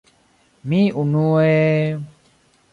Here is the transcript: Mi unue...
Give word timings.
Mi 0.71 0.79
unue... 1.03 1.53